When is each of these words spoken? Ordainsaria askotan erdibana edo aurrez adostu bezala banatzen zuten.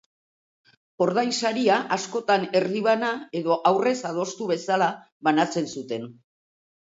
Ordainsaria 1.05 1.75
askotan 1.95 2.45
erdibana 2.61 3.11
edo 3.41 3.59
aurrez 3.73 3.95
adostu 4.13 4.49
bezala 4.53 4.89
banatzen 5.29 5.71
zuten. 5.77 6.11